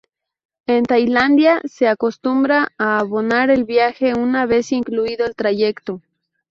En 0.65 0.85
Tailandia 0.85 1.61
se 1.65 1.87
acostumbra 1.87 2.69
a 2.79 2.97
abonar 2.97 3.51
el 3.51 3.65
viaje 3.65 4.15
una 4.15 4.47
vez 4.47 4.71
concluido 4.71 5.27
el 5.27 5.35
trayecto. 5.35 6.01